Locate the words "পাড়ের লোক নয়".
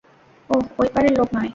0.93-1.49